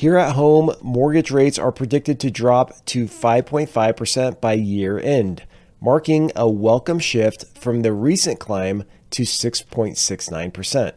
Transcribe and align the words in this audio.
Here 0.00 0.16
at 0.16 0.34
home, 0.34 0.74
mortgage 0.80 1.30
rates 1.30 1.58
are 1.58 1.70
predicted 1.70 2.18
to 2.20 2.30
drop 2.30 2.72
to 2.86 3.04
5.5% 3.04 4.40
by 4.40 4.54
year 4.54 4.98
end, 4.98 5.42
marking 5.78 6.32
a 6.34 6.48
welcome 6.48 6.98
shift 6.98 7.44
from 7.58 7.82
the 7.82 7.92
recent 7.92 8.40
climb 8.40 8.84
to 9.10 9.24
6.69%. 9.24 10.92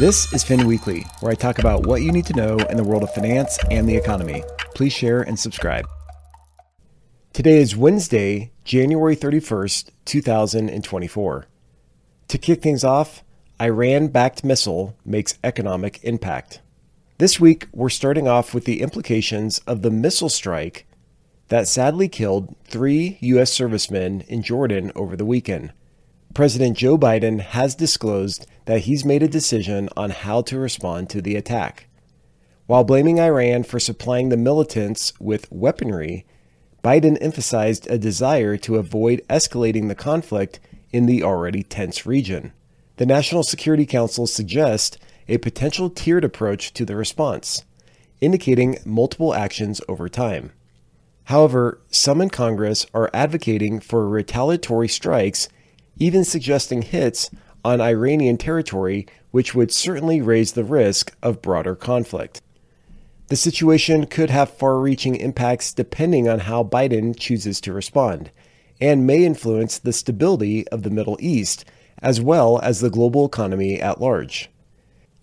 This 0.00 0.32
is 0.32 0.42
Fin 0.42 0.66
Weekly, 0.66 1.06
where 1.20 1.30
I 1.30 1.36
talk 1.36 1.60
about 1.60 1.86
what 1.86 2.02
you 2.02 2.10
need 2.10 2.26
to 2.26 2.34
know 2.34 2.56
in 2.56 2.76
the 2.76 2.82
world 2.82 3.04
of 3.04 3.14
finance 3.14 3.56
and 3.70 3.88
the 3.88 3.96
economy. 3.96 4.42
Please 4.74 4.92
share 4.92 5.22
and 5.22 5.38
subscribe. 5.38 5.86
Today 7.32 7.58
is 7.58 7.76
Wednesday, 7.76 8.50
January 8.64 9.14
31st, 9.14 9.90
2024. 10.06 11.46
To 12.26 12.38
kick 12.38 12.62
things 12.62 12.82
off, 12.82 13.22
Iran 13.62 14.08
backed 14.08 14.42
missile 14.42 14.96
makes 15.04 15.38
economic 15.44 16.02
impact. 16.02 16.62
This 17.18 17.38
week, 17.38 17.68
we're 17.72 17.90
starting 17.90 18.26
off 18.26 18.52
with 18.52 18.64
the 18.64 18.82
implications 18.82 19.60
of 19.68 19.82
the 19.82 19.90
missile 19.90 20.28
strike 20.28 20.84
that 21.46 21.68
sadly 21.68 22.08
killed 22.08 22.56
three 22.64 23.18
U.S. 23.20 23.52
servicemen 23.52 24.22
in 24.22 24.42
Jordan 24.42 24.90
over 24.96 25.14
the 25.14 25.24
weekend. 25.24 25.72
President 26.34 26.76
Joe 26.76 26.98
Biden 26.98 27.38
has 27.40 27.76
disclosed 27.76 28.48
that 28.64 28.80
he's 28.80 29.04
made 29.04 29.22
a 29.22 29.28
decision 29.28 29.88
on 29.96 30.10
how 30.10 30.42
to 30.42 30.58
respond 30.58 31.08
to 31.10 31.22
the 31.22 31.36
attack. 31.36 31.86
While 32.66 32.82
blaming 32.82 33.20
Iran 33.20 33.62
for 33.62 33.78
supplying 33.78 34.30
the 34.30 34.36
militants 34.36 35.12
with 35.20 35.46
weaponry, 35.52 36.26
Biden 36.82 37.16
emphasized 37.20 37.88
a 37.88 37.96
desire 37.96 38.56
to 38.56 38.74
avoid 38.74 39.22
escalating 39.30 39.86
the 39.86 39.94
conflict 39.94 40.58
in 40.92 41.06
the 41.06 41.22
already 41.22 41.62
tense 41.62 42.06
region. 42.06 42.52
The 42.96 43.06
National 43.06 43.44
Security 43.44 43.86
Council 43.86 44.26
suggests 44.26 44.98
a 45.28 45.38
potential 45.38 45.90
tiered 45.90 46.24
approach 46.24 46.72
to 46.74 46.84
the 46.84 46.96
response, 46.96 47.64
indicating 48.20 48.78
multiple 48.84 49.34
actions 49.34 49.80
over 49.88 50.08
time. 50.08 50.52
However, 51.24 51.80
some 51.90 52.20
in 52.20 52.30
Congress 52.30 52.86
are 52.92 53.10
advocating 53.14 53.80
for 53.80 54.08
retaliatory 54.08 54.88
strikes, 54.88 55.48
even 55.98 56.24
suggesting 56.24 56.82
hits 56.82 57.30
on 57.64 57.80
Iranian 57.80 58.36
territory, 58.36 59.06
which 59.30 59.54
would 59.54 59.72
certainly 59.72 60.20
raise 60.20 60.52
the 60.52 60.64
risk 60.64 61.16
of 61.22 61.40
broader 61.40 61.74
conflict. 61.74 62.42
The 63.28 63.36
situation 63.36 64.06
could 64.06 64.28
have 64.28 64.50
far 64.50 64.78
reaching 64.78 65.16
impacts 65.16 65.72
depending 65.72 66.28
on 66.28 66.40
how 66.40 66.62
Biden 66.62 67.18
chooses 67.18 67.60
to 67.62 67.72
respond, 67.72 68.30
and 68.80 69.06
may 69.06 69.24
influence 69.24 69.78
the 69.78 69.94
stability 69.94 70.68
of 70.68 70.82
the 70.82 70.90
Middle 70.90 71.16
East 71.20 71.64
as 72.02 72.20
well 72.20 72.60
as 72.62 72.80
the 72.80 72.90
global 72.90 73.24
economy 73.24 73.80
at 73.80 74.00
large. 74.00 74.50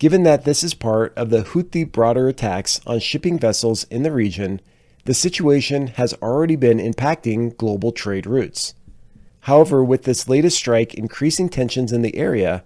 Given 0.02 0.24
that 0.24 0.44
this 0.44 0.64
is 0.64 0.74
part 0.74 1.16
of 1.16 1.30
the 1.30 1.44
Houthi 1.44 1.84
broader 1.84 2.26
attacks 2.26 2.80
on 2.88 2.98
shipping 2.98 3.38
vessels 3.38 3.84
in 3.84 4.02
the 4.02 4.10
region, 4.10 4.60
the 5.04 5.14
situation 5.14 5.86
has 5.86 6.12
already 6.14 6.56
been 6.56 6.78
impacting 6.78 7.56
global 7.56 7.92
trade 7.92 8.26
routes. 8.26 8.74
However, 9.42 9.84
with 9.84 10.02
this 10.02 10.28
latest 10.28 10.56
strike 10.56 10.92
increasing 10.94 11.48
tensions 11.48 11.92
in 11.92 12.02
the 12.02 12.16
area, 12.16 12.64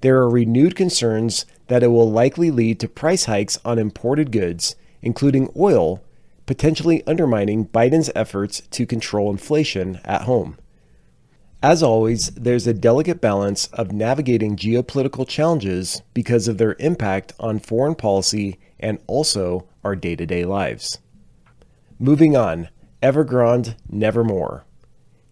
there 0.00 0.16
are 0.16 0.30
renewed 0.30 0.76
concerns 0.76 1.44
that 1.66 1.82
it 1.82 1.88
will 1.88 2.10
likely 2.10 2.50
lead 2.50 2.80
to 2.80 2.88
price 2.88 3.26
hikes 3.26 3.58
on 3.66 3.78
imported 3.78 4.32
goods, 4.32 4.74
including 5.02 5.52
oil, 5.58 6.02
potentially 6.46 7.06
undermining 7.06 7.68
Biden's 7.68 8.10
efforts 8.16 8.62
to 8.70 8.86
control 8.86 9.30
inflation 9.30 10.00
at 10.06 10.22
home. 10.22 10.56
As 11.62 11.82
always, 11.82 12.28
there's 12.30 12.68
a 12.68 12.72
delicate 12.72 13.20
balance 13.20 13.66
of 13.72 13.90
navigating 13.90 14.54
geopolitical 14.54 15.26
challenges 15.26 16.02
because 16.14 16.46
of 16.46 16.56
their 16.56 16.76
impact 16.78 17.32
on 17.40 17.58
foreign 17.58 17.96
policy 17.96 18.60
and 18.78 19.00
also 19.08 19.66
our 19.82 19.96
day 19.96 20.14
to 20.14 20.24
day 20.24 20.44
lives. 20.44 20.98
Moving 21.98 22.36
on, 22.36 22.68
Evergrande 23.02 23.74
Nevermore. 23.90 24.62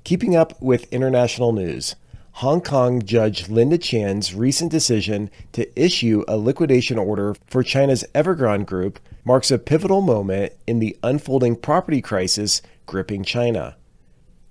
Keeping 0.03 0.35
up 0.35 0.61
with 0.61 0.93
international 0.93 1.53
news, 1.53 1.95
Hong 2.33 2.61
Kong 2.61 3.03
Judge 3.03 3.49
Linda 3.49 3.79
Chan's 3.79 4.35
recent 4.35 4.73
decision 4.73 5.31
to 5.53 5.81
issue 5.81 6.25
a 6.27 6.37
liquidation 6.37 6.99
order 6.99 7.37
for 7.47 7.63
China's 7.63 8.05
Evergrande 8.17 8.67
Group 8.67 8.99
marks 9.25 9.53
a 9.53 9.59
pivotal 9.59 10.01
moment 10.01 10.55
in 10.67 10.81
the 10.81 10.99
unfolding 11.05 11.55
property 11.55 12.03
crisis 12.03 12.63
gripping 12.85 13.23
China. 13.23 13.77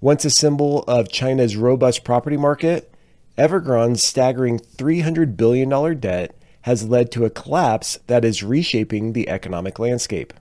Once 0.05 0.23
a 0.23 0.29
symbol 0.29 0.83
of 0.83 1.09
China's 1.09 1.55
robust 1.55 2.03
property 2.03 2.38
market, 2.38 2.93
Evergrande's 3.39 4.03
staggering 4.03 4.59
$300 4.59 5.35
billion 5.35 5.99
debt 5.99 6.38
has 6.61 6.88
led 6.88 7.11
to 7.11 7.25
a 7.25 7.31
collapse 7.31 7.97
that 8.05 8.23
is 8.23 8.44
reshaping 8.44 9.13
the 9.13 9.27
economic 9.27 9.79
landscape. 9.79 10.31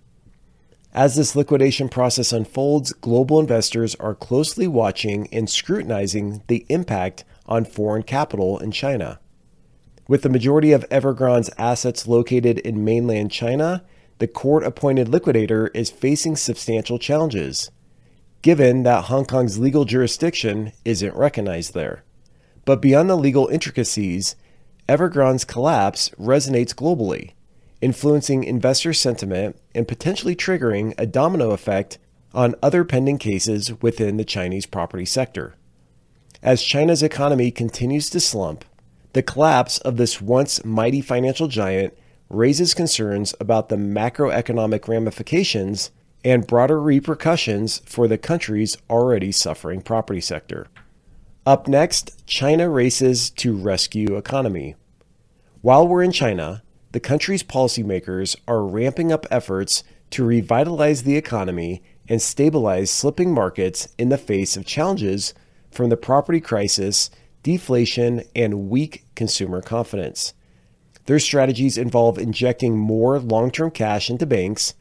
As 0.93 1.17
this 1.17 1.35
liquidation 1.35 1.89
process 1.89 2.31
unfolds, 2.31 2.93
global 2.93 3.41
investors 3.41 3.95
are 3.95 4.15
closely 4.15 4.69
watching 4.69 5.29
and 5.33 5.49
scrutinizing 5.49 6.43
the 6.49 6.67
impact 6.69 7.25
on 7.47 7.65
foreign 7.65 8.03
capital 8.03 8.59
in 8.59 8.71
China. 8.71 9.19
With 10.07 10.21
the 10.21 10.29
majority 10.29 10.73
of 10.73 10.87
Evergrande's 10.91 11.49
assets 11.57 12.07
located 12.07 12.59
in 12.59 12.85
mainland 12.85 13.33
China, 13.33 13.83
the 14.19 14.29
court 14.29 14.63
appointed 14.63 15.09
liquidator 15.09 15.69
is 15.69 15.89
facing 15.89 16.37
substantial 16.37 16.99
challenges 16.99 17.71
given 18.45 18.83
that 18.83 19.05
Hong 19.05 19.25
Kong's 19.25 19.59
legal 19.59 19.87
jurisdiction 19.87 20.71
isn't 20.85 21.17
recognized 21.17 21.73
there. 21.73 22.05
But 22.67 22.83
beyond 22.83 23.09
the 23.09 23.17
legal 23.17 23.47
intricacies, 23.49 24.37
Evergrande's 24.87 25.47
collapse 25.47 26.11
resonates 26.21 26.75
globally, 26.75 27.33
influencing 27.81 28.45
investor 28.45 28.93
sentiment 28.93 29.57
and 29.75 29.89
potentially 29.89 30.37
triggering 30.37 30.93
a 30.99 31.07
domino 31.07 31.53
effect 31.53 31.97
on 32.35 32.55
other 32.63 32.85
pending 32.85 33.17
cases 33.17 33.81
within 33.81 34.19
the 34.19 34.27
Chinese 34.27 34.67
property 34.67 35.07
sector. 35.07 35.55
As 36.43 36.63
China's 36.63 37.03
economy 37.03 37.51
continues 37.51 38.11
to 38.11 38.21
slump, 38.21 38.67
the 39.15 39.23
collapse 39.23 39.79
of 39.79 39.97
this 39.97 40.21
once 40.21 40.63
mighty 40.67 41.01
financial 41.01 41.49
giant 41.49 41.97
raises 42.29 42.75
concerns 42.75 43.35
about 43.41 43.71
the 43.71 43.77
macroeconomic 43.77 44.87
ramifications 44.87 45.91
and 46.25 46.47
broader 46.47 46.81
repercussions 46.81 47.83
for 47.85 48.09
the 48.09 48.19
country's 48.19 48.79
already 48.89 49.31
suffering 49.31 49.83
property 49.83 50.21
sector. 50.21 50.67
Up 51.45 51.69
next, 51.69 52.27
China 52.27 52.71
races 52.71 53.29
to 53.31 53.55
rescue 53.55 54.17
economy. 54.17 54.77
While 55.61 55.87
we're 55.87 56.03
in 56.03 56.13
China, 56.13 56.63
the 56.93 57.01
country's 57.01 57.43
policymakers 57.43 58.37
are 58.49 58.65
ramping 58.65 59.13
up 59.13 59.27
efforts 59.31 59.85
to 60.11 60.25
revitalize 60.25 61.03
the 61.03 61.17
economy 61.17 61.83
and 62.09 62.23
stabilize 62.23 62.91
slipping 62.91 63.33
markets 63.33 63.89
in 63.99 64.09
the 64.09 64.19
face 64.19 64.57
of 64.57 64.65
challenges 64.65 65.35
from 65.71 65.91
the 65.91 65.97
property 65.97 66.41
crisis, 66.41 67.11
deflation, 67.43 68.23
and 68.35 68.71
weak 68.71 69.05
consumer 69.15 69.61
confidence. 69.61 70.33
Their 71.07 71.19
strategies 71.19 71.77
involve 71.77 72.17
injecting 72.17 72.79
more 72.79 73.19
long 73.19 73.51
term 73.51 73.71
cash 73.71 74.09
into 74.09 74.25
banks 74.25 74.75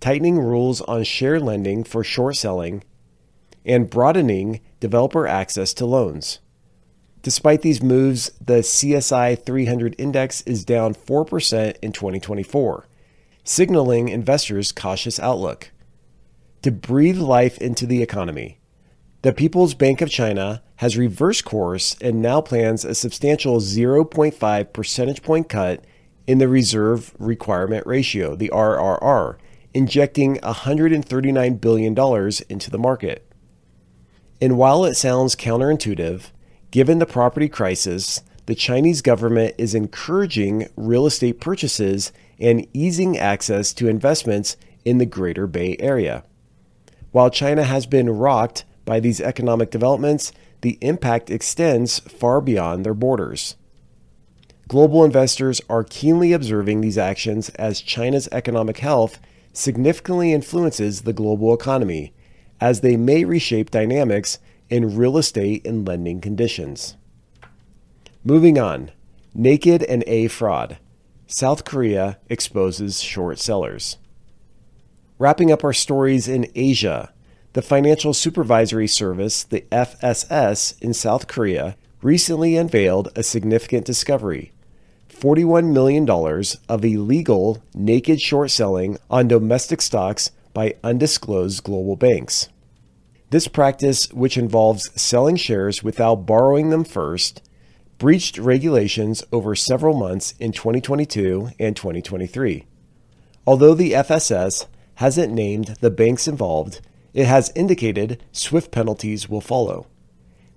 tightening 0.00 0.38
rules 0.38 0.80
on 0.82 1.04
share 1.04 1.38
lending 1.38 1.84
for 1.84 2.02
short 2.02 2.36
selling, 2.36 2.82
and 3.64 3.90
broadening 3.90 4.60
developer 4.80 5.26
access 5.26 5.74
to 5.74 5.86
loans. 5.86 6.40
Despite 7.22 7.60
these 7.60 7.82
moves, 7.82 8.30
the 8.40 8.60
CSI 8.60 9.44
300 9.44 9.94
index 9.98 10.40
is 10.42 10.64
down 10.64 10.94
4% 10.94 11.76
in 11.82 11.92
2024, 11.92 12.88
signaling 13.44 14.08
investors' 14.08 14.72
cautious 14.72 15.20
outlook. 15.20 15.70
To 16.62 16.72
breathe 16.72 17.18
life 17.18 17.58
into 17.58 17.86
the 17.86 18.02
economy, 18.02 18.58
the 19.22 19.34
People's 19.34 19.74
Bank 19.74 20.00
of 20.00 20.08
China 20.08 20.62
has 20.76 20.96
reversed 20.96 21.44
course 21.44 21.94
and 22.00 22.22
now 22.22 22.40
plans 22.40 22.86
a 22.86 22.94
substantial 22.94 23.58
0.5 23.58 24.72
percentage 24.72 25.22
point 25.22 25.50
cut 25.50 25.84
in 26.26 26.38
the 26.38 26.48
reserve 26.48 27.14
requirement 27.18 27.86
ratio, 27.86 28.34
the 28.34 28.48
RRR, 28.48 29.36
injecting 29.74 30.36
$139 30.36 31.60
billion 31.60 31.92
into 32.48 32.70
the 32.70 32.78
market. 32.78 33.26
And 34.40 34.56
while 34.56 34.84
it 34.84 34.94
sounds 34.94 35.36
counterintuitive, 35.36 36.30
given 36.70 36.98
the 36.98 37.06
property 37.06 37.48
crisis, 37.48 38.22
the 38.46 38.54
Chinese 38.54 39.02
government 39.02 39.54
is 39.58 39.74
encouraging 39.74 40.68
real 40.76 41.06
estate 41.06 41.40
purchases 41.40 42.12
and 42.38 42.66
easing 42.72 43.18
access 43.18 43.72
to 43.74 43.88
investments 43.88 44.56
in 44.84 44.98
the 44.98 45.06
Greater 45.06 45.46
Bay 45.46 45.76
Area. 45.78 46.24
While 47.12 47.30
China 47.30 47.64
has 47.64 47.86
been 47.86 48.10
rocked 48.10 48.64
by 48.84 48.98
these 48.98 49.20
economic 49.20 49.70
developments, 49.70 50.32
the 50.62 50.78
impact 50.80 51.30
extends 51.30 51.98
far 52.00 52.40
beyond 52.40 52.84
their 52.84 52.94
borders. 52.94 53.56
Global 54.68 55.04
investors 55.04 55.60
are 55.68 55.84
keenly 55.84 56.32
observing 56.32 56.80
these 56.80 56.98
actions 56.98 57.48
as 57.50 57.80
China's 57.80 58.28
economic 58.30 58.78
health 58.78 59.18
significantly 59.52 60.32
influences 60.32 61.02
the 61.02 61.12
global 61.12 61.52
economy, 61.52 62.12
as 62.60 62.80
they 62.80 62.96
may 62.96 63.24
reshape 63.24 63.70
dynamics 63.70 64.38
in 64.68 64.96
real 64.96 65.18
estate 65.18 65.66
and 65.66 65.86
lending 65.86 66.20
conditions. 66.20 66.96
Moving 68.24 68.58
on, 68.58 68.90
naked 69.34 69.82
and 69.82 70.04
A 70.06 70.28
fraud. 70.28 70.78
South 71.26 71.64
Korea 71.64 72.18
exposes 72.28 73.00
short 73.00 73.38
sellers. 73.38 73.96
Wrapping 75.18 75.52
up 75.52 75.64
our 75.64 75.72
stories 75.72 76.28
in 76.28 76.50
Asia, 76.54 77.12
the 77.52 77.62
Financial 77.62 78.14
Supervisory 78.14 78.86
Service, 78.86 79.42
the 79.42 79.62
FSS, 79.72 80.80
in 80.80 80.94
South 80.94 81.26
Korea 81.26 81.76
recently 82.02 82.56
unveiled 82.56 83.08
a 83.16 83.22
significant 83.22 83.84
discovery 83.84 84.52
$41 85.20 85.72
million 85.72 86.08
of 86.68 86.84
illegal 86.84 87.62
naked 87.74 88.20
short 88.20 88.50
selling 88.50 88.96
on 89.10 89.28
domestic 89.28 89.82
stocks 89.82 90.30
by 90.54 90.74
undisclosed 90.82 91.62
global 91.62 91.94
banks. 91.94 92.48
This 93.28 93.46
practice, 93.46 94.10
which 94.12 94.38
involves 94.38 94.90
selling 95.00 95.36
shares 95.36 95.82
without 95.82 96.26
borrowing 96.26 96.70
them 96.70 96.84
first, 96.84 97.42
breached 97.98 98.38
regulations 98.38 99.22
over 99.30 99.54
several 99.54 99.94
months 99.94 100.32
in 100.40 100.52
2022 100.52 101.50
and 101.60 101.76
2023. 101.76 102.64
Although 103.46 103.74
the 103.74 103.92
FSS 103.92 104.66
hasn't 104.94 105.34
named 105.34 105.76
the 105.80 105.90
banks 105.90 106.26
involved, 106.26 106.80
it 107.12 107.26
has 107.26 107.52
indicated 107.54 108.22
swift 108.32 108.70
penalties 108.70 109.28
will 109.28 109.42
follow. 109.42 109.86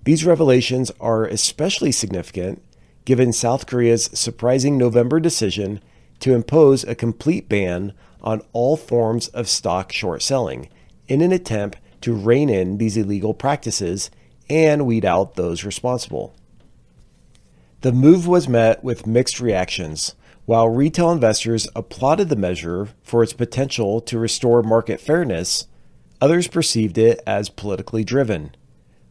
These 0.04 0.24
revelations 0.24 0.90
are 1.00 1.26
especially 1.26 1.92
significant 1.92 2.62
given 3.04 3.32
South 3.32 3.66
Korea's 3.66 4.10
surprising 4.12 4.78
November 4.78 5.20
decision 5.20 5.80
to 6.20 6.34
impose 6.34 6.84
a 6.84 6.94
complete 6.94 7.48
ban 7.48 7.92
on 8.22 8.42
all 8.52 8.76
forms 8.76 9.28
of 9.28 9.48
stock 9.48 9.92
short 9.92 10.22
selling 10.22 10.68
in 11.08 11.20
an 11.20 11.32
attempt 11.32 11.78
to 12.00 12.14
rein 12.14 12.48
in 12.48 12.78
these 12.78 12.96
illegal 12.96 13.34
practices 13.34 14.10
and 14.48 14.86
weed 14.86 15.04
out 15.04 15.34
those 15.34 15.64
responsible. 15.64 16.34
The 17.82 17.92
move 17.92 18.26
was 18.26 18.48
met 18.48 18.82
with 18.82 19.06
mixed 19.06 19.40
reactions. 19.40 20.14
While 20.46 20.68
retail 20.68 21.10
investors 21.10 21.68
applauded 21.74 22.28
the 22.28 22.36
measure 22.36 22.88
for 23.02 23.22
its 23.22 23.32
potential 23.32 24.00
to 24.02 24.18
restore 24.18 24.62
market 24.62 25.00
fairness, 25.00 25.66
others 26.20 26.48
perceived 26.48 26.96
it 26.98 27.20
as 27.26 27.48
politically 27.48 28.04
driven. 28.04 28.54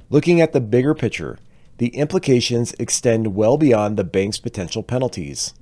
Looking 0.09 0.41
at 0.41 0.53
the 0.53 0.61
bigger 0.61 0.93
picture, 0.93 1.39
the 1.77 1.89
implications 1.95 2.73
extend 2.79 3.35
well 3.35 3.57
beyond 3.57 3.97
the 3.97 4.03
bank's 4.03 4.39
potential 4.39 4.83
penalties. 4.83 5.53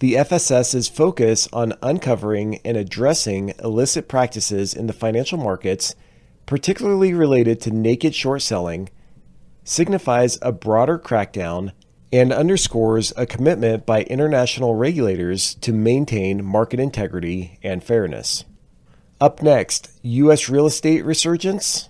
The 0.00 0.14
FSS's 0.14 0.88
focus 0.88 1.48
on 1.52 1.74
uncovering 1.82 2.56
and 2.64 2.76
addressing 2.76 3.54
illicit 3.62 4.08
practices 4.08 4.74
in 4.74 4.86
the 4.86 4.92
financial 4.92 5.38
markets, 5.38 5.94
particularly 6.46 7.14
related 7.14 7.60
to 7.62 7.70
naked 7.70 8.14
short 8.14 8.42
selling, 8.42 8.90
signifies 9.62 10.38
a 10.42 10.52
broader 10.52 10.98
crackdown 10.98 11.72
and 12.12 12.32
underscores 12.32 13.12
a 13.16 13.26
commitment 13.26 13.86
by 13.86 14.02
international 14.02 14.74
regulators 14.74 15.54
to 15.56 15.72
maintain 15.72 16.44
market 16.44 16.78
integrity 16.78 17.58
and 17.62 17.82
fairness. 17.82 18.44
Up 19.20 19.42
next, 19.42 19.90
U.S. 20.02 20.48
real 20.48 20.66
estate 20.66 21.04
resurgence. 21.04 21.88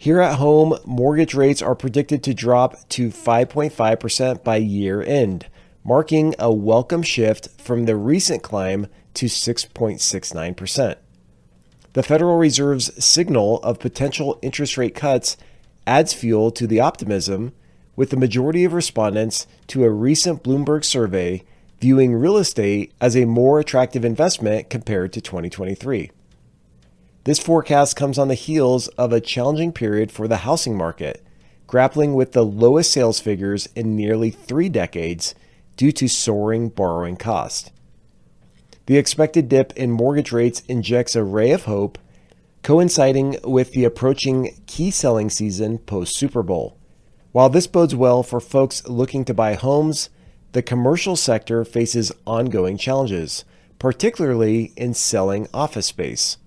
Here 0.00 0.22
at 0.22 0.38
home, 0.38 0.78
mortgage 0.86 1.34
rates 1.34 1.60
are 1.60 1.74
predicted 1.74 2.22
to 2.22 2.32
drop 2.32 2.88
to 2.88 3.10
5.5% 3.10 4.42
by 4.42 4.56
year 4.56 5.02
end, 5.02 5.46
marking 5.84 6.34
a 6.38 6.50
welcome 6.50 7.02
shift 7.02 7.50
from 7.60 7.84
the 7.84 7.96
recent 7.96 8.42
climb 8.42 8.86
to 9.12 9.26
6.69%. 9.26 10.96
The 11.92 12.02
Federal 12.02 12.38
Reserve's 12.38 13.04
signal 13.04 13.58
of 13.58 13.78
potential 13.78 14.38
interest 14.40 14.78
rate 14.78 14.94
cuts 14.94 15.36
adds 15.86 16.14
fuel 16.14 16.50
to 16.52 16.66
the 16.66 16.80
optimism 16.80 17.52
with 17.94 18.08
the 18.08 18.16
majority 18.16 18.64
of 18.64 18.72
respondents 18.72 19.46
to 19.66 19.84
a 19.84 19.90
recent 19.90 20.42
Bloomberg 20.42 20.82
survey 20.82 21.44
viewing 21.78 22.14
real 22.14 22.38
estate 22.38 22.94
as 23.02 23.14
a 23.14 23.26
more 23.26 23.60
attractive 23.60 24.06
investment 24.06 24.70
compared 24.70 25.12
to 25.12 25.20
2023. 25.20 26.10
This 27.24 27.38
forecast 27.38 27.96
comes 27.96 28.18
on 28.18 28.28
the 28.28 28.34
heels 28.34 28.88
of 28.88 29.12
a 29.12 29.20
challenging 29.20 29.72
period 29.72 30.10
for 30.10 30.26
the 30.26 30.38
housing 30.38 30.74
market, 30.74 31.22
grappling 31.66 32.14
with 32.14 32.32
the 32.32 32.44
lowest 32.44 32.90
sales 32.92 33.20
figures 33.20 33.68
in 33.76 33.94
nearly 33.94 34.30
three 34.30 34.70
decades 34.70 35.34
due 35.76 35.92
to 35.92 36.08
soaring 36.08 36.70
borrowing 36.70 37.16
costs. 37.16 37.70
The 38.86 38.96
expected 38.96 39.50
dip 39.50 39.74
in 39.76 39.90
mortgage 39.90 40.32
rates 40.32 40.62
injects 40.66 41.14
a 41.14 41.22
ray 41.22 41.50
of 41.50 41.66
hope, 41.66 41.98
coinciding 42.62 43.36
with 43.44 43.72
the 43.72 43.84
approaching 43.84 44.56
key 44.66 44.90
selling 44.90 45.28
season 45.28 45.76
post 45.78 46.16
Super 46.16 46.42
Bowl. 46.42 46.78
While 47.32 47.50
this 47.50 47.66
bodes 47.66 47.94
well 47.94 48.22
for 48.22 48.40
folks 48.40 48.88
looking 48.88 49.26
to 49.26 49.34
buy 49.34 49.54
homes, 49.54 50.08
the 50.52 50.62
commercial 50.62 51.16
sector 51.16 51.64
faces 51.66 52.10
ongoing 52.26 52.78
challenges, 52.78 53.44
particularly 53.78 54.72
in 54.76 54.94
selling 54.94 55.46
office 55.52 55.86
space. 55.86 56.38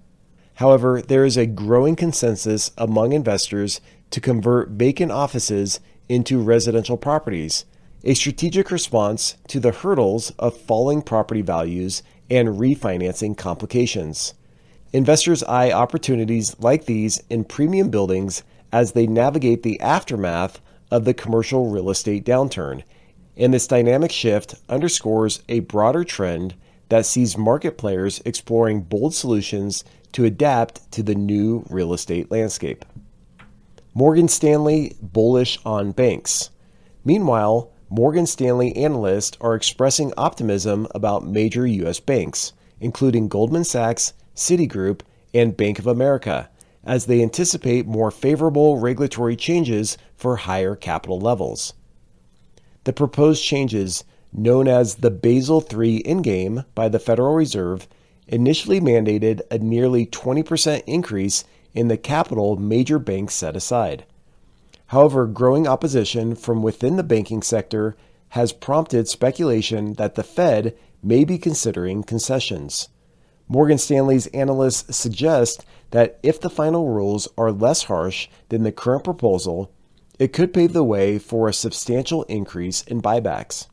However, 0.55 1.01
there 1.01 1.25
is 1.25 1.37
a 1.37 1.45
growing 1.45 1.95
consensus 1.95 2.71
among 2.77 3.13
investors 3.13 3.81
to 4.11 4.21
convert 4.21 4.69
vacant 4.69 5.11
offices 5.11 5.79
into 6.07 6.41
residential 6.41 6.97
properties, 6.97 7.65
a 8.03 8.13
strategic 8.13 8.69
response 8.69 9.37
to 9.47 9.59
the 9.59 9.71
hurdles 9.71 10.31
of 10.37 10.57
falling 10.57 11.01
property 11.01 11.41
values 11.41 12.03
and 12.29 12.49
refinancing 12.49 13.37
complications. 13.37 14.33
Investors 14.91 15.43
eye 15.43 15.71
opportunities 15.71 16.55
like 16.59 16.85
these 16.85 17.23
in 17.29 17.43
premium 17.43 17.89
buildings 17.89 18.43
as 18.71 18.91
they 18.91 19.07
navigate 19.07 19.63
the 19.63 19.79
aftermath 19.79 20.61
of 20.91 21.05
the 21.05 21.13
commercial 21.13 21.69
real 21.69 21.89
estate 21.89 22.25
downturn. 22.25 22.83
And 23.35 23.53
this 23.53 23.65
dynamic 23.65 24.11
shift 24.11 24.55
underscores 24.69 25.41
a 25.49 25.61
broader 25.61 26.03
trend 26.03 26.53
that 26.89 27.07
sees 27.07 27.37
market 27.37 27.77
players 27.77 28.21
exploring 28.25 28.81
bold 28.81 29.15
solutions 29.15 29.83
to 30.13 30.25
adapt 30.25 30.91
to 30.91 31.03
the 31.03 31.15
new 31.15 31.65
real 31.69 31.93
estate 31.93 32.31
landscape. 32.31 32.85
Morgan 33.93 34.27
Stanley 34.27 34.95
bullish 35.01 35.59
on 35.65 35.91
banks. 35.91 36.49
Meanwhile, 37.05 37.69
Morgan 37.89 38.25
Stanley 38.25 38.75
analysts 38.75 39.37
are 39.39 39.53
expressing 39.53 40.13
optimism 40.17 40.87
about 40.95 41.27
major 41.27 41.67
U.S. 41.67 41.99
banks, 41.99 42.53
including 42.79 43.27
Goldman 43.27 43.63
Sachs, 43.63 44.13
Citigroup, 44.35 45.01
and 45.33 45.55
Bank 45.55 45.77
of 45.77 45.85
America, 45.85 46.49
as 46.83 47.05
they 47.05 47.21
anticipate 47.21 47.85
more 47.85 48.09
favorable 48.09 48.79
regulatory 48.79 49.35
changes 49.35 49.97
for 50.15 50.37
higher 50.37 50.75
capital 50.75 51.19
levels. 51.19 51.73
The 52.85 52.93
proposed 52.93 53.43
changes, 53.43 54.03
known 54.33 54.67
as 54.67 54.95
the 54.95 55.11
Basel 55.11 55.61
III 55.61 56.01
Endgame 56.03 56.65
by 56.73 56.89
the 56.89 56.99
Federal 56.99 57.35
Reserve, 57.35 57.87
initially 58.27 58.79
mandated 58.79 59.41
a 59.51 59.57
nearly 59.57 60.05
20% 60.05 60.83
increase 60.87 61.43
in 61.73 61.87
the 61.87 61.97
capital 61.97 62.55
major 62.55 62.99
banks 62.99 63.33
set 63.33 63.55
aside. 63.55 64.05
However, 64.87 65.25
growing 65.25 65.67
opposition 65.67 66.35
from 66.35 66.61
within 66.61 66.97
the 66.97 67.03
banking 67.03 67.41
sector 67.41 67.95
has 68.29 68.53
prompted 68.53 69.07
speculation 69.07 69.93
that 69.93 70.15
the 70.15 70.23
Fed 70.23 70.75
may 71.01 71.23
be 71.23 71.37
considering 71.37 72.03
concessions. 72.03 72.89
Morgan 73.47 73.77
Stanley's 73.77 74.27
analysts 74.27 74.95
suggest 74.95 75.65
that 75.91 76.19
if 76.23 76.39
the 76.39 76.49
final 76.49 76.89
rules 76.89 77.27
are 77.37 77.51
less 77.51 77.83
harsh 77.83 78.27
than 78.49 78.63
the 78.63 78.71
current 78.71 79.03
proposal, 79.03 79.71
it 80.17 80.33
could 80.33 80.53
pave 80.53 80.73
the 80.73 80.83
way 80.83 81.19
for 81.19 81.47
a 81.47 81.53
substantial 81.53 82.23
increase 82.23 82.83
in 82.83 83.01
buybacks. 83.01 83.67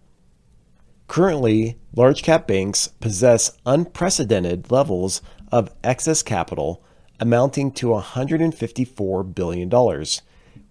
Currently, 1.11 1.77
large 1.97 2.23
cap 2.23 2.47
banks 2.47 2.87
possess 2.87 3.59
unprecedented 3.67 4.71
levels 4.71 5.21
of 5.51 5.75
excess 5.83 6.23
capital 6.23 6.85
amounting 7.19 7.73
to 7.73 7.89
$154 7.89 9.35
billion, 9.35 10.05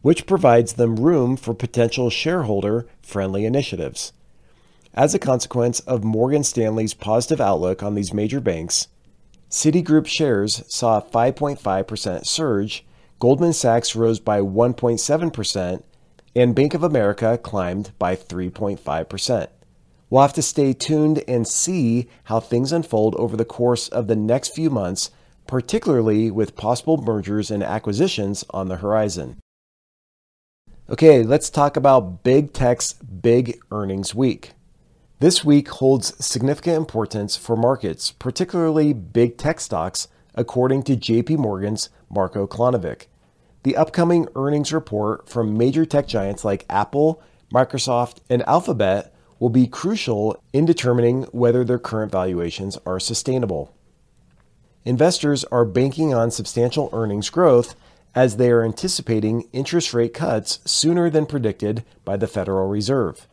which 0.01 0.25
provides 0.25 0.73
them 0.73 0.95
room 0.95 1.35
for 1.35 1.53
potential 1.53 2.09
shareholder 2.09 2.87
friendly 3.01 3.43
initiatives. 3.43 4.13
As 4.93 5.13
a 5.13 5.19
consequence 5.19 5.81
of 5.81 6.05
Morgan 6.05 6.45
Stanley's 6.45 6.93
positive 6.93 7.41
outlook 7.41 7.83
on 7.83 7.95
these 7.95 8.13
major 8.13 8.39
banks, 8.39 8.87
Citigroup 9.49 10.07
shares 10.07 10.63
saw 10.69 10.99
a 10.99 11.01
5.5% 11.01 12.25
surge, 12.25 12.85
Goldman 13.19 13.51
Sachs 13.51 13.93
rose 13.93 14.21
by 14.21 14.39
1.7%, 14.39 15.83
and 16.33 16.55
Bank 16.55 16.73
of 16.73 16.83
America 16.83 17.37
climbed 17.37 17.91
by 17.99 18.15
3.5%. 18.15 19.49
We'll 20.09 20.23
have 20.23 20.33
to 20.33 20.41
stay 20.41 20.73
tuned 20.73 21.23
and 21.27 21.47
see 21.47 22.09
how 22.25 22.39
things 22.39 22.71
unfold 22.71 23.15
over 23.15 23.37
the 23.37 23.45
course 23.45 23.87
of 23.89 24.07
the 24.07 24.15
next 24.15 24.55
few 24.55 24.69
months, 24.69 25.11
particularly 25.45 26.31
with 26.31 26.55
possible 26.55 26.97
mergers 26.97 27.51
and 27.51 27.63
acquisitions 27.63 28.43
on 28.49 28.69
the 28.69 28.77
horizon. 28.77 29.37
Okay, 30.89 31.21
let's 31.21 31.51
talk 31.51 31.77
about 31.77 32.23
Big 32.23 32.51
Tech's 32.51 32.93
big 32.93 33.59
earnings 33.71 34.15
week. 34.15 34.53
This 35.19 35.45
week 35.45 35.67
holds 35.67 36.25
significant 36.25 36.77
importance 36.77 37.35
for 37.35 37.55
markets, 37.55 38.09
particularly 38.09 38.93
big 38.93 39.37
tech 39.37 39.59
stocks, 39.59 40.07
according 40.33 40.83
to 40.83 40.95
JP 40.95 41.37
Morgan's 41.37 41.89
Marko 42.09 42.47
Kolanovic. 42.47 43.05
The 43.63 43.75
upcoming 43.75 44.27
earnings 44.35 44.73
report 44.73 45.29
from 45.29 45.57
major 45.57 45.85
tech 45.85 46.07
giants 46.07 46.43
like 46.43 46.65
Apple, 46.69 47.21
Microsoft, 47.53 48.19
and 48.29 48.41
Alphabet 48.47 49.13
will 49.39 49.49
be 49.49 49.65
crucial 49.65 50.41
in 50.53 50.65
determining 50.65 51.23
whether 51.31 51.63
their 51.63 51.79
current 51.79 52.11
valuations 52.11 52.77
are 52.85 52.99
sustainable. 52.99 53.73
investors 54.85 55.43
are 55.45 55.65
banking 55.65 56.13
on 56.13 56.31
substantial 56.31 56.89
earnings 56.93 57.29
growth 57.29 57.75
as 58.15 58.37
they 58.37 58.49
are 58.49 58.63
anticipating 58.63 59.47
interest 59.53 59.93
rate 59.93 60.13
cuts 60.13 60.59
sooner 60.65 61.09
than 61.09 61.25
predicted 61.25 61.83
by 62.03 62.17
the 62.17 62.27
Federal 62.27 62.67
Reserve. 62.67 63.27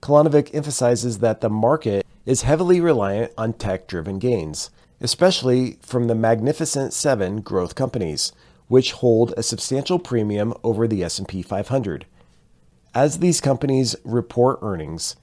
Kolanovic 0.00 0.54
emphasizes 0.54 1.18
that 1.18 1.40
the 1.40 1.50
market 1.50 2.06
is 2.24 2.42
heavily 2.42 2.80
reliant 2.80 3.32
on 3.36 3.52
tech-driven 3.52 4.18
gains, 4.18 4.70
especially 5.00 5.78
from 5.82 6.06
the 6.06 6.14
Magnificent 6.14 6.92
7 6.92 7.40
growth 7.40 7.74
companies, 7.74 8.32
which 8.68 8.92
hold 8.92 9.34
a 9.36 9.42
substantial 9.42 9.98
premium 9.98 10.54
over 10.62 10.86
the 10.86 11.02
S&P 11.02 11.42
500. 11.42 12.06
As 12.94 13.18
these 13.18 13.40
companies 13.40 13.94
report 14.04 14.58
earnings, 14.62 15.14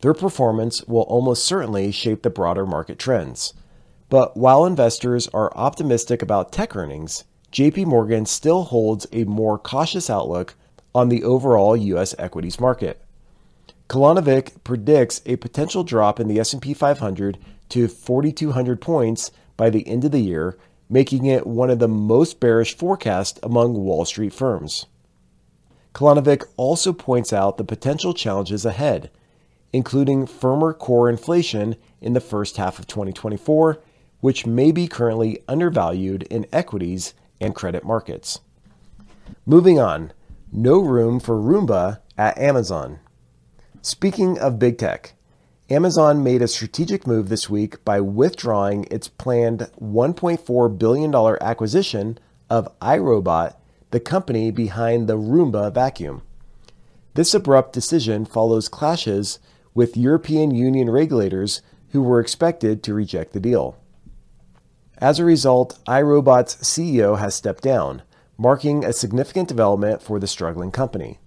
their 0.00 0.12
performance 0.12 0.82
will 0.84 1.02
almost 1.02 1.44
certainly 1.44 1.92
shape 1.92 2.22
the 2.22 2.30
broader 2.30 2.66
market 2.66 2.98
trends. 2.98 3.54
But 4.08 4.36
while 4.36 4.66
investors 4.66 5.28
are 5.28 5.56
optimistic 5.56 6.20
about 6.20 6.50
tech 6.50 6.74
earnings, 6.74 7.22
JP 7.52 7.86
Morgan 7.86 8.26
still 8.26 8.64
holds 8.64 9.06
a 9.12 9.22
more 9.24 9.56
cautious 9.56 10.10
outlook 10.10 10.56
on 10.94 11.10
the 11.10 11.22
overall 11.22 11.76
US 11.76 12.12
equities 12.18 12.58
market. 12.58 13.00
Kolanovic 13.88 14.64
predicts 14.64 15.20
a 15.24 15.36
potential 15.36 15.84
drop 15.84 16.18
in 16.18 16.26
the 16.26 16.40
S&P 16.40 16.74
500 16.74 17.38
to 17.68 17.86
4200 17.86 18.80
points 18.80 19.30
by 19.56 19.70
the 19.70 19.86
end 19.86 20.04
of 20.04 20.10
the 20.10 20.18
year, 20.18 20.58
making 20.90 21.26
it 21.26 21.46
one 21.46 21.70
of 21.70 21.78
the 21.78 21.88
most 21.88 22.40
bearish 22.40 22.76
forecasts 22.76 23.38
among 23.44 23.74
Wall 23.74 24.04
Street 24.04 24.32
firms. 24.32 24.86
Kolanovic 25.92 26.44
also 26.56 26.92
points 26.92 27.32
out 27.32 27.58
the 27.58 27.64
potential 27.64 28.14
challenges 28.14 28.64
ahead, 28.64 29.10
including 29.72 30.26
firmer 30.26 30.72
core 30.72 31.08
inflation 31.08 31.76
in 32.00 32.12
the 32.12 32.20
first 32.20 32.56
half 32.56 32.78
of 32.78 32.86
2024, 32.86 33.78
which 34.20 34.46
may 34.46 34.72
be 34.72 34.86
currently 34.86 35.42
undervalued 35.48 36.22
in 36.24 36.46
equities 36.52 37.14
and 37.40 37.54
credit 37.54 37.84
markets. 37.84 38.40
Moving 39.44 39.78
on, 39.78 40.12
no 40.50 40.78
room 40.78 41.20
for 41.20 41.36
Roomba 41.36 42.00
at 42.16 42.38
Amazon. 42.38 43.00
Speaking 43.80 44.38
of 44.38 44.58
big 44.58 44.78
tech, 44.78 45.14
Amazon 45.70 46.22
made 46.22 46.42
a 46.42 46.48
strategic 46.48 47.06
move 47.06 47.28
this 47.28 47.48
week 47.48 47.84
by 47.84 48.00
withdrawing 48.00 48.86
its 48.90 49.08
planned 49.08 49.70
$1.4 49.80 50.78
billion 50.78 51.14
acquisition 51.40 52.18
of 52.50 52.78
iRobot, 52.80 53.54
the 53.92 54.00
company 54.00 54.50
behind 54.50 55.06
the 55.06 55.18
Roomba 55.18 55.72
vacuum. 55.72 56.22
This 57.14 57.34
abrupt 57.34 57.74
decision 57.74 58.24
follows 58.24 58.68
clashes 58.68 59.38
with 59.74 59.98
European 59.98 60.50
Union 60.50 60.88
regulators 60.90 61.60
who 61.90 62.02
were 62.02 62.18
expected 62.18 62.82
to 62.82 62.94
reject 62.94 63.34
the 63.34 63.40
deal. 63.40 63.76
As 64.96 65.18
a 65.18 65.26
result, 65.26 65.78
iRobot's 65.86 66.56
CEO 66.56 67.18
has 67.18 67.34
stepped 67.34 67.62
down, 67.62 68.02
marking 68.38 68.82
a 68.82 68.94
significant 68.94 69.48
development 69.48 70.00
for 70.00 70.18
the 70.18 70.26
struggling 70.26 70.70
company. 70.70 71.18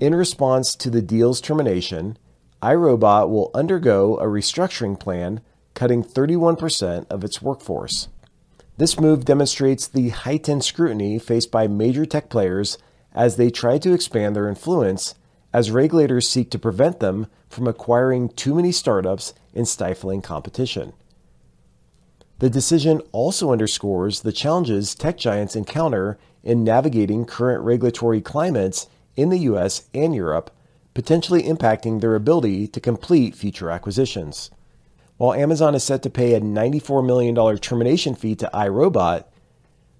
In 0.00 0.14
response 0.14 0.74
to 0.76 0.90
the 0.90 1.02
deal's 1.02 1.40
termination, 1.40 2.18
iRobot 2.60 3.28
will 3.28 3.52
undergo 3.54 4.16
a 4.18 4.24
restructuring 4.24 4.98
plan, 4.98 5.42
cutting 5.74 6.02
31% 6.02 7.06
of 7.08 7.22
its 7.22 7.40
workforce. 7.40 8.08
This 8.80 8.98
move 8.98 9.26
demonstrates 9.26 9.86
the 9.86 10.08
heightened 10.08 10.64
scrutiny 10.64 11.18
faced 11.18 11.50
by 11.50 11.66
major 11.66 12.06
tech 12.06 12.30
players 12.30 12.78
as 13.12 13.36
they 13.36 13.50
try 13.50 13.76
to 13.76 13.92
expand 13.92 14.34
their 14.34 14.48
influence 14.48 15.14
as 15.52 15.70
regulators 15.70 16.26
seek 16.26 16.50
to 16.52 16.58
prevent 16.58 16.98
them 16.98 17.26
from 17.50 17.66
acquiring 17.66 18.30
too 18.30 18.54
many 18.54 18.72
startups 18.72 19.34
and 19.54 19.68
stifling 19.68 20.22
competition. 20.22 20.94
The 22.38 22.48
decision 22.48 23.02
also 23.12 23.52
underscores 23.52 24.22
the 24.22 24.32
challenges 24.32 24.94
tech 24.94 25.18
giants 25.18 25.54
encounter 25.54 26.16
in 26.42 26.64
navigating 26.64 27.26
current 27.26 27.62
regulatory 27.62 28.22
climates 28.22 28.86
in 29.14 29.28
the 29.28 29.40
US 29.40 29.90
and 29.92 30.14
Europe, 30.14 30.50
potentially 30.94 31.42
impacting 31.42 32.00
their 32.00 32.14
ability 32.14 32.66
to 32.68 32.80
complete 32.80 33.34
future 33.34 33.70
acquisitions. 33.70 34.50
While 35.20 35.34
Amazon 35.34 35.74
is 35.74 35.84
set 35.84 36.02
to 36.04 36.08
pay 36.08 36.32
a 36.32 36.40
$94 36.40 37.04
million 37.04 37.58
termination 37.58 38.14
fee 38.14 38.34
to 38.36 38.48
iRobot, 38.54 39.24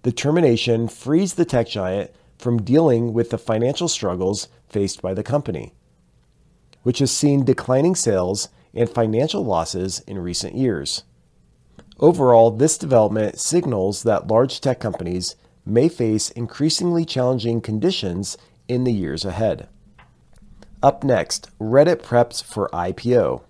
the 0.01 0.13
termination 0.13 0.89
frees 0.89 1.35
the 1.35 1.45
tech 1.45 1.69
giant 1.69 2.11
from 2.39 2.63
dealing 2.63 3.13
with 3.13 3.29
the 3.29 3.37
financial 3.37 3.87
struggles 3.87 4.49
faced 4.71 5.03
by 5.03 5.13
the 5.13 5.23
company, 5.23 5.75
which 6.85 7.01
has 7.01 7.11
seen 7.11 7.45
declining 7.45 7.95
sales 7.95 8.49
and 8.73 8.89
financial 8.89 9.45
losses 9.45 10.01
in 10.07 10.19
recent 10.19 10.55
years. 10.55 11.05
Overall, 11.99 12.51
this 12.51 12.79
development 12.79 13.39
signals 13.39 14.05
that 14.05 14.29
large 14.29 14.59
tech 14.59 14.81
companies 14.81 15.37
may 15.67 15.91
face 15.91 16.31
increasingly 16.31 17.05
challenging 17.05 17.61
conditions 17.61 18.39
in 18.69 18.85
the 18.85 18.93
years 18.95 19.27
ahead. 19.27 19.69
Up 20.83 21.05
next, 21.05 21.51
Reddit 21.59 21.97
preps 21.97 22.43
for 22.43 22.71
IPO. 22.73 23.43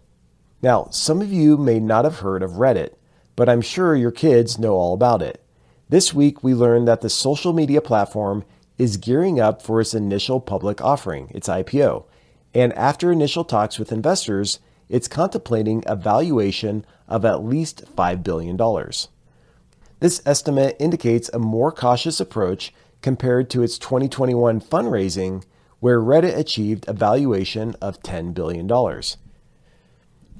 Now, 0.62 0.88
some 0.90 1.22
of 1.22 1.32
you 1.32 1.56
may 1.56 1.80
not 1.80 2.04
have 2.04 2.18
heard 2.18 2.42
of 2.42 2.52
Reddit, 2.52 2.94
but 3.34 3.48
I'm 3.48 3.62
sure 3.62 3.96
your 3.96 4.10
kids 4.10 4.58
know 4.58 4.74
all 4.74 4.92
about 4.92 5.22
it. 5.22 5.42
This 5.88 6.12
week, 6.12 6.44
we 6.44 6.54
learned 6.54 6.86
that 6.86 7.00
the 7.00 7.08
social 7.08 7.52
media 7.52 7.80
platform 7.80 8.44
is 8.76 8.96
gearing 8.96 9.40
up 9.40 9.62
for 9.62 9.80
its 9.80 9.94
initial 9.94 10.40
public 10.40 10.80
offering, 10.80 11.30
its 11.34 11.48
IPO. 11.48 12.04
And 12.54 12.72
after 12.74 13.10
initial 13.10 13.44
talks 13.44 13.78
with 13.78 13.92
investors, 13.92 14.58
it's 14.88 15.08
contemplating 15.08 15.82
a 15.86 15.96
valuation 15.96 16.84
of 17.08 17.24
at 17.24 17.44
least 17.44 17.84
$5 17.96 18.22
billion. 18.22 18.56
This 20.00 20.22
estimate 20.26 20.76
indicates 20.78 21.30
a 21.32 21.38
more 21.38 21.72
cautious 21.72 22.20
approach 22.20 22.72
compared 23.02 23.48
to 23.50 23.62
its 23.62 23.78
2021 23.78 24.60
fundraising, 24.60 25.44
where 25.78 26.00
Reddit 26.00 26.36
achieved 26.36 26.86
a 26.86 26.92
valuation 26.92 27.74
of 27.80 28.02
$10 28.02 28.34
billion. 28.34 28.66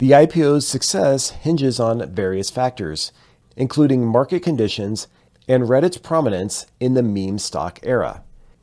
The 0.01 0.13
IPO's 0.13 0.67
success 0.67 1.29
hinges 1.29 1.79
on 1.79 2.11
various 2.15 2.49
factors, 2.49 3.13
including 3.55 4.07
market 4.07 4.43
conditions 4.43 5.09
and 5.47 5.65
Reddit's 5.65 5.99
prominence 5.99 6.65
in 6.81 6.95
the 6.95 7.03
meme 7.03 7.39
stock 7.39 7.79
era. 7.83 8.23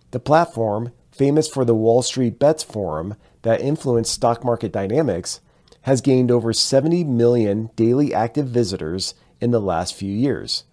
The 0.09 0.19
platform, 0.19 0.93
famous 1.11 1.47
for 1.47 1.63
the 1.63 1.75
Wall 1.75 2.01
Street 2.01 2.39
Bets 2.39 2.63
forum 2.63 3.17
that 3.43 3.61
influenced 3.61 4.13
stock 4.13 4.43
market 4.43 4.71
dynamics, 4.71 5.39
has 5.83 6.01
gained 6.01 6.31
over 6.31 6.53
70 6.53 7.03
million 7.03 7.69
daily 7.75 8.15
active 8.15 8.47
visitors 8.47 9.13
in 9.39 9.51
the 9.51 9.61
last 9.61 9.93
few 9.93 10.11
years. 10.11 10.63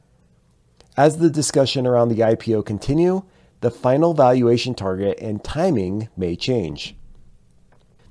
As 0.97 1.19
the 1.19 1.29
discussion 1.29 1.87
around 1.87 2.09
the 2.09 2.21
IPO 2.21 2.65
continue, 2.65 3.25
the 3.61 3.71
final 3.71 4.15
valuation 4.15 4.75
target 4.75 5.19
and 5.21 5.45
timing 5.45 6.09
may 6.17 6.37
change. 6.37 6.97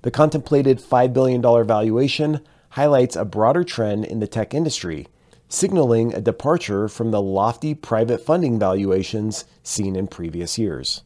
The 0.03 0.11
contemplated 0.11 0.79
$5 0.79 1.13
billion 1.13 1.41
valuation 1.41 2.41
highlights 2.71 3.15
a 3.15 3.25
broader 3.25 3.63
trend 3.63 4.05
in 4.05 4.19
the 4.19 4.27
tech 4.27 4.53
industry, 4.53 5.07
signaling 5.47 6.13
a 6.13 6.21
departure 6.21 6.87
from 6.89 7.11
the 7.11 7.21
lofty 7.21 7.73
private 7.73 8.19
funding 8.19 8.59
valuations 8.59 9.45
seen 9.63 9.95
in 9.95 10.07
previous 10.07 10.57
years. 10.57 11.03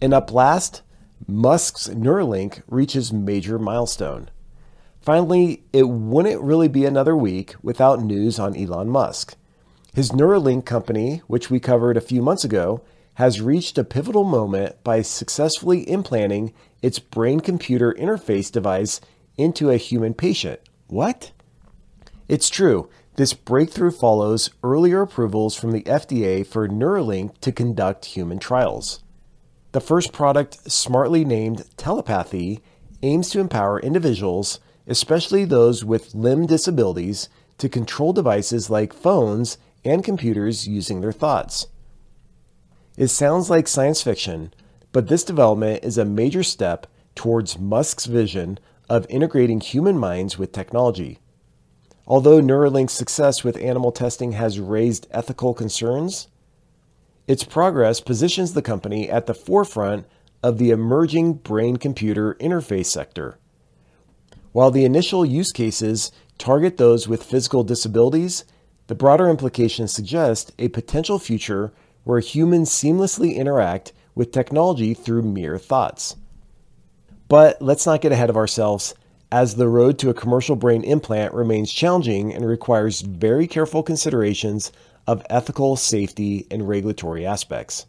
And 0.00 0.14
up 0.14 0.32
last, 0.32 0.80
Musk's 1.26 1.88
Neuralink 1.88 2.62
reaches 2.66 3.12
major 3.12 3.58
milestone. 3.58 4.30
Finally, 5.02 5.62
it 5.72 5.88
wouldn't 5.88 6.40
really 6.40 6.68
be 6.68 6.86
another 6.86 7.14
week 7.14 7.54
without 7.62 8.02
news 8.02 8.38
on 8.38 8.56
Elon 8.56 8.88
Musk. 8.88 9.36
His 9.92 10.12
Neuralink 10.12 10.64
company, 10.64 11.20
which 11.26 11.50
we 11.50 11.60
covered 11.60 11.98
a 11.98 12.02
few 12.02 12.22
months 12.22 12.44
ago, 12.44 12.80
has 13.14 13.42
reached 13.42 13.76
a 13.76 13.84
pivotal 13.84 14.24
moment 14.24 14.82
by 14.82 15.02
successfully 15.02 15.86
implanting 15.90 16.54
its 16.82 16.98
brain 16.98 17.40
computer 17.40 17.94
interface 17.98 18.50
device 18.50 19.00
into 19.36 19.70
a 19.70 19.76
human 19.76 20.14
patient. 20.14 20.60
What? 20.86 21.32
It's 22.28 22.48
true. 22.48 22.88
This 23.16 23.32
breakthrough 23.32 23.90
follows 23.90 24.50
earlier 24.62 25.02
approvals 25.02 25.56
from 25.56 25.72
the 25.72 25.82
FDA 25.82 26.46
for 26.46 26.68
Neuralink 26.68 27.38
to 27.40 27.52
conduct 27.52 28.04
human 28.06 28.38
trials. 28.38 29.02
The 29.72 29.80
first 29.80 30.12
product, 30.12 30.70
smartly 30.70 31.24
named 31.24 31.64
Telepathy, 31.76 32.60
aims 33.02 33.30
to 33.30 33.40
empower 33.40 33.80
individuals 33.80 34.60
especially 34.90 35.44
those 35.44 35.84
with 35.84 36.14
limb 36.14 36.46
disabilities, 36.46 37.28
to 37.58 37.68
control 37.68 38.12
devices 38.12 38.68
like 38.68 38.92
phones 38.92 39.56
and 39.84 40.04
computers 40.04 40.66
using 40.66 41.00
their 41.00 41.12
thoughts. 41.12 41.68
It 42.96 43.08
sounds 43.08 43.48
like 43.48 43.68
science 43.68 44.02
fiction, 44.02 44.52
but 44.92 45.08
this 45.08 45.24
development 45.24 45.84
is 45.84 45.98
a 45.98 46.04
major 46.04 46.42
step 46.42 46.86
towards 47.14 47.58
Musk's 47.58 48.06
vision 48.06 48.58
of 48.88 49.06
integrating 49.08 49.60
human 49.60 49.98
minds 49.98 50.38
with 50.38 50.52
technology. 50.52 51.18
Although 52.06 52.40
Neuralink's 52.40 52.92
success 52.92 53.44
with 53.44 53.56
animal 53.58 53.92
testing 53.92 54.32
has 54.32 54.58
raised 54.58 55.06
ethical 55.12 55.54
concerns, 55.54 56.28
its 57.28 57.44
progress 57.44 58.00
positions 58.00 58.54
the 58.54 58.62
company 58.62 59.08
at 59.08 59.26
the 59.26 59.34
forefront 59.34 60.06
of 60.42 60.58
the 60.58 60.70
emerging 60.70 61.34
brain 61.34 61.76
computer 61.76 62.34
interface 62.40 62.86
sector. 62.86 63.38
While 64.50 64.72
the 64.72 64.84
initial 64.84 65.24
use 65.24 65.52
cases 65.52 66.10
target 66.38 66.78
those 66.78 67.06
with 67.06 67.22
physical 67.22 67.62
disabilities, 67.62 68.44
The 68.90 68.96
broader 68.96 69.28
implications 69.28 69.92
suggest 69.92 70.50
a 70.58 70.66
potential 70.66 71.20
future 71.20 71.72
where 72.02 72.18
humans 72.18 72.70
seamlessly 72.70 73.36
interact 73.36 73.92
with 74.20 74.32
technology 74.32 74.92
through 74.92 75.22
mere 75.22 75.56
thoughts. 75.56 76.14
But 77.26 77.62
let's 77.62 77.86
not 77.86 78.02
get 78.02 78.12
ahead 78.12 78.28
of 78.28 78.36
ourselves, 78.36 78.94
as 79.32 79.54
the 79.54 79.66
road 79.66 79.98
to 80.00 80.10
a 80.10 80.14
commercial 80.14 80.56
brain 80.56 80.84
implant 80.84 81.32
remains 81.32 81.72
challenging 81.72 82.34
and 82.34 82.44
requires 82.44 83.00
very 83.00 83.46
careful 83.46 83.82
considerations 83.82 84.72
of 85.06 85.24
ethical, 85.30 85.74
safety, 85.74 86.46
and 86.50 86.68
regulatory 86.68 87.24
aspects. 87.24 87.86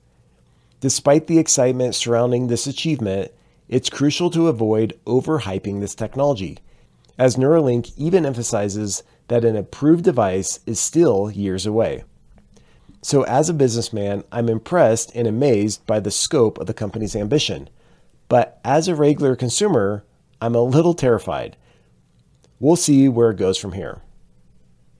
Despite 0.80 1.28
the 1.28 1.38
excitement 1.38 1.96
surrounding 1.96 2.48
this 2.48 2.66
achievement, 2.66 3.34
it's 3.68 3.90
crucial 3.90 4.30
to 4.30 4.48
avoid 4.48 4.98
overhyping 5.06 5.82
this 5.82 5.96
technology, 5.96 6.60
as 7.18 7.36
Neuralink 7.36 7.92
even 7.98 8.26
emphasizes 8.26 9.04
that 9.28 9.44
an 9.44 9.58
approved 9.58 10.06
device 10.06 10.62
is 10.66 10.80
still 10.80 11.30
years 11.30 11.66
away. 11.66 12.06
So, 13.03 13.24
as 13.24 13.50
a 13.50 13.53
businessman, 13.53 14.24
I'm 14.31 14.48
impressed 14.48 15.12
and 15.15 15.27
amazed 15.27 15.86
by 15.88 16.00
the 16.00 16.12
scope 16.12 16.60
of 16.60 16.67
the 16.67 16.74
company's 16.74 17.15
ambition. 17.15 17.70
But 18.27 18.60
as 18.63 18.88
a 18.88 18.96
regular 18.96 19.36
consumer, 19.36 20.03
I'm 20.39 20.55
a 20.55 20.62
little 20.62 20.93
terrified. 20.93 21.58
We'll 22.60 22.75
see 22.75 23.10
where 23.10 23.31
it 23.31 23.38
goes 23.38 23.58
from 23.58 23.74
here. 23.74 24.01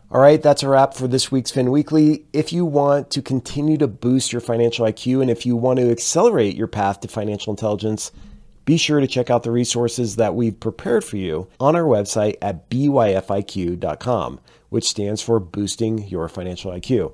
All 0.10 0.20
right, 0.20 0.41
that's 0.41 0.63
a 0.63 0.67
wrap 0.67 0.93
for 0.93 1.08
this 1.08 1.31
week's 1.31 1.51
Fin 1.51 1.72
Weekly. 1.72 2.25
If 2.34 2.51
you 2.51 2.65
want 2.65 3.12
to 3.12 3.22
continue 3.22 3.77
to 3.77 3.88
boost 3.88 4.34
your 4.34 4.41
financial 4.41 4.86
IQ 4.86 5.22
and 5.22 5.29
if 5.29 5.46
you 5.46 5.55
want 5.55 5.79
to 5.79 5.89
accelerate 5.89 6.58
your 6.58 6.67
path 6.67 7.00
to 7.01 7.08
financial 7.08 7.53
intelligence, 7.53 8.12
be 8.65 8.77
sure 8.77 9.00
to 9.00 9.08
check 9.08 9.29
out 9.29 9.43
the 9.43 9.51
resources 9.51 10.17
that 10.17 10.36
we've 10.36 10.60
prepared 10.60 11.05
for 11.05 11.17
you 11.17 11.48
on 11.60 11.75
our 11.75 11.84
website 11.84 12.36
at 12.41 12.70
byfiq.com, 12.70 14.39
which 14.70 14.89
stands 14.89 15.22
for 15.22 15.39
Boosting 15.39 16.08
Your 16.08 16.27
Financial 16.27 16.72
IQ. 16.72 17.13